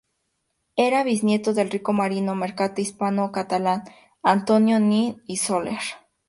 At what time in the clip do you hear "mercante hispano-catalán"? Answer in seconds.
2.33-3.83